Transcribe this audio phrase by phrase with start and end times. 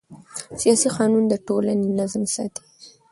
[0.61, 2.63] سیاسي قانون د ټولنې نظم ساتي